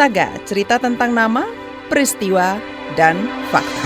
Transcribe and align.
Saga, 0.00 0.32
cerita 0.48 0.80
tentang 0.80 1.12
nama, 1.12 1.44
peristiwa, 1.92 2.56
dan 2.96 3.20
fakta. 3.52 3.84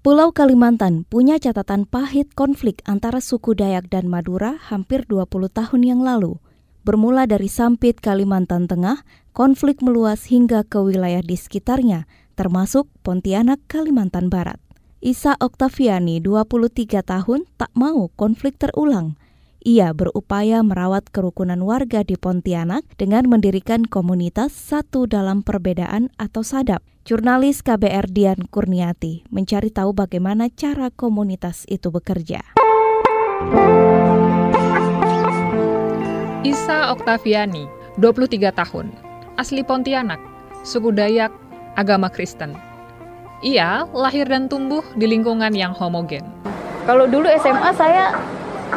Pulau 0.00 0.32
Kalimantan 0.32 1.04
punya 1.04 1.36
catatan 1.36 1.84
pahit 1.84 2.32
konflik 2.32 2.80
antara 2.88 3.20
suku 3.20 3.52
Dayak 3.52 3.92
dan 3.92 4.08
Madura 4.08 4.56
hampir 4.72 5.04
20 5.04 5.52
tahun 5.52 5.80
yang 5.84 6.00
lalu. 6.00 6.40
Bermula 6.88 7.28
dari 7.28 7.52
Sampit, 7.52 8.00
Kalimantan 8.00 8.72
Tengah, 8.72 9.04
konflik 9.36 9.84
meluas 9.84 10.32
hingga 10.32 10.64
ke 10.64 10.80
wilayah 10.80 11.20
di 11.20 11.36
sekitarnya, 11.36 12.08
termasuk 12.40 12.88
Pontianak, 13.04 13.60
Kalimantan 13.68 14.32
Barat. 14.32 14.61
Isa 15.02 15.34
Oktaviani, 15.34 16.22
23 16.22 17.02
tahun, 17.02 17.42
tak 17.58 17.74
mau 17.74 18.06
konflik 18.14 18.54
terulang. 18.54 19.18
Ia 19.66 19.90
berupaya 19.90 20.62
merawat 20.62 21.10
kerukunan 21.10 21.58
warga 21.66 22.06
di 22.06 22.14
Pontianak 22.14 22.86
dengan 23.02 23.26
mendirikan 23.26 23.82
komunitas 23.82 24.54
satu 24.54 25.10
dalam 25.10 25.42
perbedaan 25.42 26.14
atau 26.22 26.46
sadap. 26.46 26.86
Jurnalis 27.02 27.66
KBR 27.66 28.14
Dian 28.14 28.46
Kurniati 28.46 29.26
mencari 29.34 29.74
tahu 29.74 29.90
bagaimana 29.90 30.46
cara 30.54 30.94
komunitas 30.94 31.66
itu 31.66 31.90
bekerja. 31.90 32.38
Isa 36.46 36.94
Oktaviani, 36.94 37.66
23 37.98 38.54
tahun, 38.54 38.94
asli 39.34 39.66
Pontianak, 39.66 40.22
suku 40.62 40.94
Dayak, 40.94 41.34
agama 41.74 42.06
Kristen. 42.06 42.71
Ia 43.42 43.90
lahir 43.90 44.30
dan 44.30 44.46
tumbuh 44.46 44.86
di 44.94 45.02
lingkungan 45.10 45.50
yang 45.50 45.74
homogen. 45.74 46.22
Kalau 46.86 47.10
dulu 47.10 47.26
SMA 47.42 47.74
saya 47.74 48.14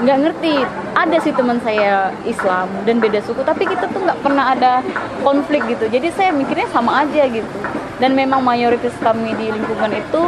nggak 0.02 0.18
ngerti. 0.26 0.56
Ada 0.96 1.22
sih 1.22 1.36
teman 1.38 1.62
saya 1.62 2.10
Islam 2.26 2.72
dan 2.88 2.98
beda 2.98 3.22
suku 3.22 3.46
tapi 3.46 3.68
kita 3.70 3.86
tuh 3.94 4.02
nggak 4.02 4.26
pernah 4.26 4.58
ada 4.58 4.82
konflik 5.22 5.62
gitu. 5.70 5.86
Jadi 5.86 6.10
saya 6.18 6.34
mikirnya 6.34 6.66
sama 6.74 7.06
aja 7.06 7.30
gitu. 7.30 7.46
Dan 8.02 8.18
memang 8.18 8.42
mayoritas 8.42 8.96
kami 9.06 9.38
di 9.38 9.54
lingkungan 9.54 9.94
itu 9.94 10.24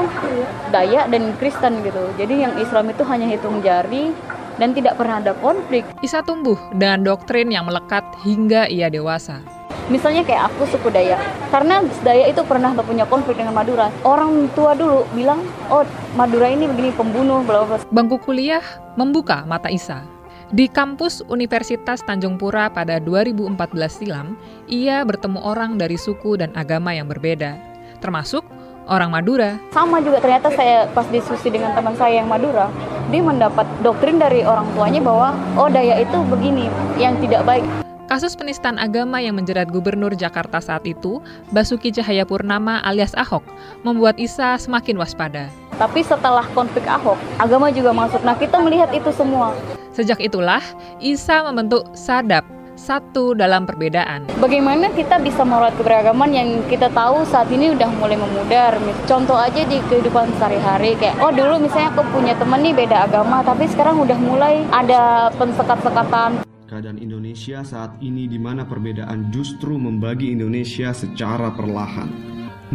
Dayak 0.69 1.09
dan 1.09 1.33
Kristen 1.41 1.81
gitu. 1.81 2.13
Jadi 2.19 2.45
yang 2.45 2.53
Islam 2.61 2.93
itu 2.93 3.01
hanya 3.09 3.25
hitung 3.25 3.65
jari 3.65 4.13
dan 4.61 4.77
tidak 4.77 5.01
pernah 5.01 5.17
ada 5.17 5.33
konflik. 5.41 5.81
Isa 6.05 6.21
tumbuh 6.21 6.59
dengan 6.77 7.01
doktrin 7.01 7.49
yang 7.49 7.65
melekat 7.65 8.05
hingga 8.21 8.69
ia 8.69 8.93
dewasa 8.93 9.56
misalnya 9.87 10.23
kayak 10.23 10.51
aku 10.51 10.67
suku 10.67 10.91
Dayak 10.91 11.19
karena 11.51 11.83
Dayak 12.03 12.35
itu 12.35 12.41
pernah 12.43 12.71
punya 12.77 13.07
konflik 13.07 13.39
dengan 13.39 13.55
Madura 13.55 13.91
orang 14.03 14.51
tua 14.53 14.75
dulu 14.75 15.07
bilang 15.15 15.43
oh 15.71 15.83
Madura 16.15 16.51
ini 16.51 16.67
begini 16.67 16.91
pembunuh 16.95 17.43
bla 17.43 17.63
bla 17.63 17.77
bangku 17.91 18.19
kuliah 18.19 18.63
membuka 18.99 19.47
mata 19.47 19.71
Isa 19.71 20.03
di 20.47 20.71
kampus 20.71 21.27
Universitas 21.27 21.99
Tanjung 22.07 22.39
Pura 22.39 22.71
pada 22.71 23.03
2014 23.03 23.51
silam, 23.91 24.39
ia 24.71 25.03
bertemu 25.03 25.43
orang 25.43 25.75
dari 25.75 25.99
suku 25.99 26.39
dan 26.39 26.55
agama 26.55 26.95
yang 26.95 27.03
berbeda, 27.11 27.59
termasuk 27.99 28.47
orang 28.87 29.11
Madura. 29.11 29.59
Sama 29.75 29.99
juga 29.99 30.23
ternyata 30.23 30.47
saya 30.55 30.87
pas 30.95 31.03
diskusi 31.11 31.51
dengan 31.51 31.75
teman 31.75 31.99
saya 31.99 32.23
yang 32.23 32.31
Madura, 32.31 32.71
dia 33.11 33.19
mendapat 33.19 33.67
doktrin 33.83 34.23
dari 34.23 34.47
orang 34.47 34.71
tuanya 34.71 35.03
bahwa 35.03 35.35
oh 35.59 35.67
daya 35.67 35.99
itu 35.99 36.17
begini, 36.31 36.71
yang 36.95 37.19
tidak 37.19 37.43
baik. 37.43 37.86
Kasus 38.07 38.39
penistaan 38.39 38.79
agama 38.79 39.19
yang 39.19 39.35
menjerat 39.35 39.67
Gubernur 39.67 40.15
Jakarta 40.15 40.63
saat 40.63 40.87
itu, 40.87 41.19
Basuki 41.51 41.91
Cahayapurnama 41.91 42.79
alias 42.87 43.11
Ahok, 43.19 43.43
membuat 43.83 44.15
Isa 44.15 44.55
semakin 44.55 44.95
waspada. 44.95 45.51
Tapi 45.75 46.07
setelah 46.07 46.47
konflik 46.55 46.87
Ahok, 46.87 47.19
agama 47.35 47.67
juga 47.67 47.91
masuk. 47.91 48.23
Nah, 48.23 48.39
kita 48.39 48.63
melihat 48.63 48.95
itu 48.95 49.11
semua. 49.11 49.51
Sejak 49.91 50.23
itulah, 50.23 50.63
Isa 51.03 51.43
membentuk 51.43 51.83
Sadap, 51.99 52.47
satu 52.79 53.35
dalam 53.35 53.67
perbedaan. 53.67 54.23
Bagaimana 54.39 54.87
kita 54.95 55.19
bisa 55.19 55.43
merawat 55.43 55.75
keberagaman 55.75 56.31
yang 56.31 56.63
kita 56.71 56.87
tahu 56.95 57.27
saat 57.27 57.51
ini 57.51 57.75
udah 57.75 57.91
mulai 57.99 58.15
memudar. 58.15 58.79
Contoh 59.03 59.35
aja 59.35 59.67
di 59.67 59.83
kehidupan 59.91 60.31
sehari-hari 60.39 60.95
kayak 60.95 61.19
oh 61.19 61.33
dulu 61.35 61.59
misalnya 61.59 61.91
aku 61.91 62.07
punya 62.15 62.37
temen 62.39 62.63
nih 62.63 62.71
beda 62.71 63.09
agama 63.09 63.43
tapi 63.43 63.67
sekarang 63.67 63.99
udah 63.99 64.15
mulai 64.21 64.63
ada 64.71 65.27
pensekat-sekatan 65.35 66.47
keadaan 66.67 66.99
Indonesia 66.99 67.63
saat 67.63 67.95
ini 68.03 68.27
di 68.27 68.35
mana 68.35 68.67
perbedaan 68.67 69.31
justru 69.31 69.79
membagi 69.79 70.35
Indonesia 70.35 70.91
secara 70.91 71.49
perlahan. 71.55 72.11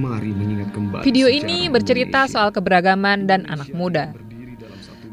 Mari 0.00 0.32
mengingat 0.32 0.72
kembali. 0.72 1.04
Video 1.04 1.28
ini 1.28 1.68
bercerita 1.68 2.24
Indonesia. 2.24 2.34
soal 2.40 2.48
keberagaman 2.56 3.28
dan 3.28 3.44
anak 3.52 3.68
muda. 3.76 4.16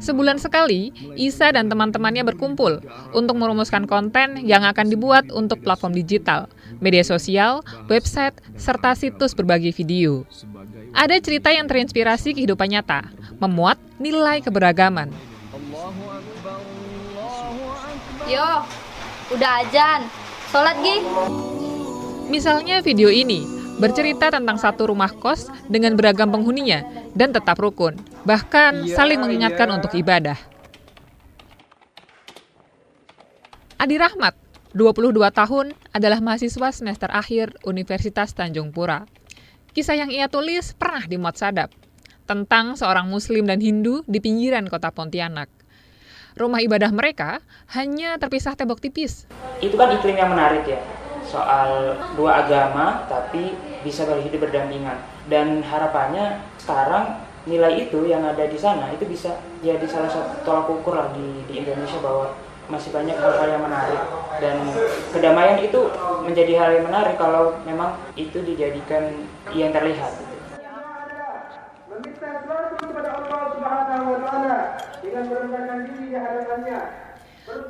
Sebulan 0.00 0.40
sekali, 0.40 0.96
Isa 1.12 1.52
dan 1.52 1.68
teman-temannya 1.68 2.24
berkumpul 2.24 2.80
untuk 3.12 3.36
merumuskan 3.36 3.84
konten 3.84 4.40
yang 4.48 4.64
akan 4.64 4.88
dibuat 4.88 5.28
untuk 5.28 5.60
platform 5.60 5.92
digital, 5.92 6.48
media 6.80 7.04
sosial, 7.04 7.60
website, 7.84 8.32
serta 8.56 8.96
situs 8.96 9.36
berbagi 9.36 9.76
video. 9.76 10.24
Ada 10.96 11.20
cerita 11.20 11.52
yang 11.52 11.68
terinspirasi 11.68 12.32
kehidupan 12.32 12.72
nyata, 12.72 13.12
memuat 13.44 13.76
nilai 14.00 14.40
keberagaman. 14.40 15.12
Yo, 18.30 18.62
udah 19.34 19.66
ajan. 19.66 20.06
Sholat 20.54 20.78
Gi. 20.86 21.02
Misalnya 22.30 22.78
video 22.78 23.10
ini 23.10 23.42
bercerita 23.82 24.30
tentang 24.30 24.54
satu 24.54 24.86
rumah 24.86 25.10
kos 25.10 25.50
dengan 25.66 25.98
beragam 25.98 26.30
penghuninya 26.30 27.10
dan 27.10 27.34
tetap 27.34 27.58
rukun, 27.58 27.98
bahkan 28.22 28.86
iya, 28.86 28.94
saling 28.94 29.18
mengingatkan 29.18 29.66
iya. 29.66 29.74
untuk 29.74 29.90
ibadah. 29.98 30.38
Adi 33.82 33.98
Rahmat, 33.98 34.38
22 34.78 35.10
tahun, 35.34 35.74
adalah 35.90 36.22
mahasiswa 36.22 36.70
semester 36.70 37.10
akhir 37.10 37.58
Universitas 37.66 38.30
Tanjung 38.30 38.70
Pura. 38.70 39.10
Kisah 39.74 39.98
yang 40.06 40.14
ia 40.14 40.30
tulis 40.30 40.70
pernah 40.78 41.02
dimuat 41.02 41.34
sadap, 41.34 41.74
tentang 42.30 42.78
seorang 42.78 43.10
muslim 43.10 43.42
dan 43.42 43.58
Hindu 43.58 44.06
di 44.06 44.22
pinggiran 44.22 44.70
kota 44.70 44.94
Pontianak 44.94 45.59
rumah 46.40 46.64
ibadah 46.64 46.88
mereka 46.88 47.44
hanya 47.76 48.16
terpisah 48.16 48.56
tembok 48.56 48.80
tipis. 48.80 49.28
Itu 49.60 49.76
kan 49.76 49.92
iklim 49.92 50.16
yang 50.16 50.32
menarik 50.32 50.64
ya, 50.64 50.80
soal 51.28 52.00
dua 52.16 52.48
agama 52.48 53.04
tapi 53.06 53.52
bisa 53.84 54.08
berhidup 54.08 54.48
berdampingan. 54.48 54.96
Dan 55.28 55.60
harapannya 55.60 56.40
sekarang 56.56 57.20
nilai 57.44 57.88
itu 57.88 58.08
yang 58.08 58.24
ada 58.24 58.48
di 58.48 58.56
sana 58.56 58.88
itu 58.92 59.04
bisa 59.04 59.36
jadi 59.60 59.84
salah 59.84 60.08
satu 60.08 60.44
tolak 60.44 60.68
ukur 60.68 60.96
lah 60.96 61.08
di, 61.12 61.44
di 61.48 61.60
Indonesia 61.60 62.00
bahwa 62.00 62.32
masih 62.70 62.94
banyak 62.94 63.18
hal-hal 63.18 63.48
yang 63.50 63.64
menarik 63.66 63.98
dan 64.38 64.56
kedamaian 65.10 65.58
itu 65.58 65.90
menjadi 66.22 66.52
hal 66.54 66.70
yang 66.78 66.86
menarik 66.86 67.18
kalau 67.18 67.58
memang 67.66 67.98
itu 68.14 68.38
dijadikan 68.46 69.10
yang 69.50 69.74
terlihat. 69.74 70.29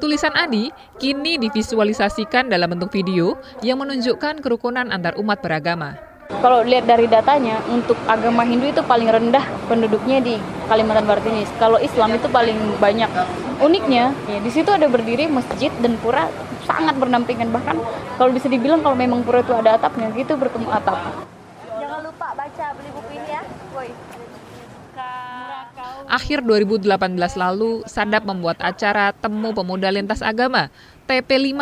Tulisan 0.00 0.32
Adi 0.36 0.68
kini 1.00 1.40
divisualisasikan 1.40 2.52
dalam 2.52 2.76
bentuk 2.76 2.92
video 2.92 3.40
yang 3.64 3.80
menunjukkan 3.80 4.44
kerukunan 4.44 4.88
antar 4.92 5.16
umat 5.16 5.40
beragama. 5.40 5.96
Kalau 6.30 6.62
lihat 6.62 6.86
dari 6.86 7.10
datanya, 7.10 7.58
untuk 7.68 7.98
agama 8.06 8.46
Hindu 8.46 8.70
itu 8.70 8.80
paling 8.86 9.10
rendah 9.10 9.42
penduduknya 9.66 10.22
di 10.22 10.38
Kalimantan 10.70 11.04
Barat 11.04 11.26
ini. 11.26 11.42
Kalau 11.58 11.76
Islam 11.82 12.16
itu 12.16 12.30
paling 12.30 12.56
banyak. 12.78 13.10
Uniknya, 13.60 14.14
ya, 14.30 14.38
di 14.38 14.48
situ 14.48 14.70
ada 14.70 14.86
berdiri 14.86 15.26
masjid 15.26 15.68
dan 15.82 15.98
pura 15.98 16.30
sangat 16.64 16.96
berdampingan. 16.96 17.50
Bahkan 17.50 17.76
kalau 18.14 18.30
bisa 18.30 18.46
dibilang 18.46 18.80
kalau 18.80 18.94
memang 18.94 19.26
pura 19.26 19.42
itu 19.42 19.52
ada 19.52 19.74
atapnya, 19.76 20.08
gitu 20.16 20.38
bertemu 20.38 20.70
atap. 20.70 21.02
Jangan 21.76 22.00
lupa 22.08 22.32
baca 22.32 22.64
beli 22.78 22.90
buku 22.94 23.10
ini 23.20 23.28
ya, 23.34 23.42
boy. 23.74 23.88
Akhir 26.10 26.42
2018 26.42 26.90
lalu, 27.38 27.86
Sadap 27.86 28.26
membuat 28.26 28.58
acara 28.58 29.14
Temu 29.14 29.54
Pemuda 29.54 29.94
Lintas 29.94 30.26
Agama, 30.26 30.66
TP5. 31.06 31.54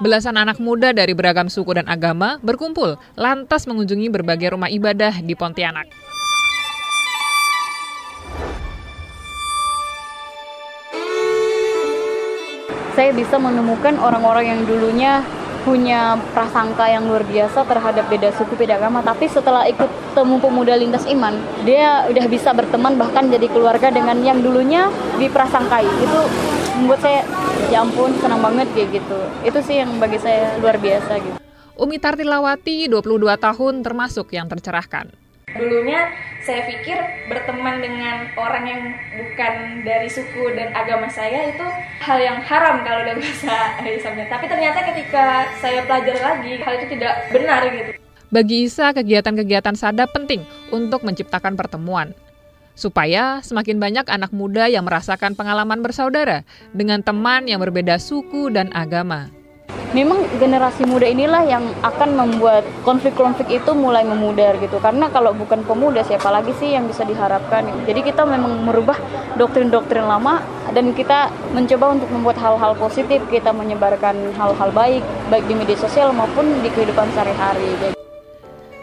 Belasan 0.00 0.40
anak 0.40 0.56
muda 0.56 0.96
dari 0.96 1.12
beragam 1.12 1.52
suku 1.52 1.76
dan 1.76 1.84
agama 1.84 2.40
berkumpul, 2.40 2.96
lantas 3.12 3.68
mengunjungi 3.68 4.08
berbagai 4.08 4.56
rumah 4.56 4.72
ibadah 4.72 5.20
di 5.20 5.36
Pontianak. 5.36 5.84
Saya 12.96 13.12
bisa 13.12 13.36
menemukan 13.36 14.00
orang-orang 14.00 14.44
yang 14.48 14.60
dulunya 14.64 15.20
punya 15.62 16.16
prasangka 16.34 16.86
yang 16.86 17.06
luar 17.06 17.22
biasa 17.26 17.66
terhadap 17.66 18.06
beda 18.10 18.34
suku 18.34 18.54
beda 18.54 18.78
agama. 18.78 19.02
Tapi 19.02 19.26
setelah 19.30 19.66
ikut 19.66 19.88
temu 20.14 20.38
pemuda 20.42 20.74
lintas 20.74 21.06
iman 21.10 21.34
dia 21.62 22.06
udah 22.10 22.26
bisa 22.26 22.50
berteman 22.54 22.98
bahkan 22.98 23.26
jadi 23.30 23.46
keluarga 23.50 23.90
dengan 23.90 24.18
yang 24.22 24.42
dulunya 24.42 24.90
diprasangkai. 25.18 25.86
Itu 25.86 26.20
membuat 26.78 27.00
saya 27.02 27.26
ya 27.68 27.82
ampun 27.82 28.14
senang 28.22 28.40
banget 28.40 28.70
kayak 28.74 29.02
gitu. 29.02 29.18
Itu 29.44 29.58
sih 29.62 29.82
yang 29.82 29.98
bagi 29.98 30.18
saya 30.22 30.56
luar 30.62 30.78
biasa 30.78 31.12
gitu. 31.18 31.36
Umi 31.78 32.02
Tartilawati 32.02 32.90
22 32.90 33.38
tahun 33.38 33.74
termasuk 33.86 34.34
yang 34.34 34.50
tercerahkan 34.50 35.27
Dulunya 35.56 36.12
saya 36.44 36.64
pikir 36.64 36.96
berteman 37.28 37.80
dengan 37.80 38.28
orang 38.36 38.64
yang 38.64 38.82
bukan 39.16 39.84
dari 39.84 40.08
suku 40.08 40.52
dan 40.56 40.72
agama 40.72 41.08
saya 41.08 41.52
itu 41.52 41.66
hal 42.00 42.18
yang 42.20 42.38
haram 42.44 42.84
kalau 42.84 43.04
dalam 43.04 43.20
bahasa 43.20 43.76
Islamnya. 43.84 44.26
Tapi 44.28 44.44
ternyata 44.48 44.80
ketika 44.92 45.48
saya 45.60 45.84
pelajari 45.84 46.20
lagi 46.20 46.52
hal 46.60 46.72
itu 46.80 46.86
tidak 46.96 47.14
benar 47.32 47.60
gitu. 47.72 47.90
Bagi 48.28 48.68
Isa, 48.68 48.92
kegiatan-kegiatan 48.92 49.72
sada 49.72 50.04
penting 50.04 50.44
untuk 50.68 51.00
menciptakan 51.00 51.56
pertemuan. 51.56 52.12
Supaya 52.76 53.42
semakin 53.42 53.80
banyak 53.82 54.06
anak 54.06 54.30
muda 54.30 54.70
yang 54.70 54.86
merasakan 54.86 55.34
pengalaman 55.34 55.82
bersaudara 55.82 56.46
dengan 56.70 57.02
teman 57.02 57.48
yang 57.50 57.58
berbeda 57.58 57.98
suku 57.98 58.52
dan 58.54 58.70
agama 58.70 59.32
memang 59.96 60.24
generasi 60.36 60.84
muda 60.84 61.08
inilah 61.08 61.44
yang 61.48 61.64
akan 61.80 62.16
membuat 62.16 62.64
konflik-konflik 62.84 63.48
itu 63.48 63.70
mulai 63.72 64.04
memudar 64.04 64.56
gitu. 64.60 64.76
Karena 64.82 65.08
kalau 65.08 65.32
bukan 65.32 65.64
pemuda 65.64 66.04
siapa 66.04 66.28
lagi 66.28 66.52
sih 66.60 66.76
yang 66.76 66.88
bisa 66.88 67.04
diharapkan 67.08 67.64
jadi 67.86 68.00
kita 68.04 68.28
memang 68.28 68.68
merubah 68.68 68.96
doktrin-doktrin 69.40 70.04
lama 70.04 70.44
dan 70.76 70.92
kita 70.92 71.32
mencoba 71.56 71.96
untuk 71.96 72.08
membuat 72.12 72.36
hal-hal 72.40 72.72
positif. 72.76 73.24
Kita 73.28 73.52
menyebarkan 73.56 74.36
hal-hal 74.36 74.70
baik 74.72 75.02
baik 75.32 75.44
di 75.48 75.54
media 75.56 75.76
sosial 75.78 76.12
maupun 76.12 76.60
di 76.60 76.68
kehidupan 76.68 77.08
sehari-hari. 77.16 77.96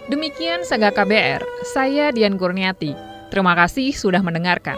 Demikian 0.05 0.61
Saga 0.61 0.93
KBR, 0.93 1.41
saya 1.73 2.13
Dian 2.13 2.37
Kurniati. 2.37 2.93
Terima 3.33 3.57
kasih 3.57 3.89
sudah 3.89 4.21
mendengarkan. 4.21 4.77